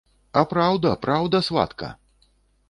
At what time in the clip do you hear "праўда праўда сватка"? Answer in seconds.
0.53-1.93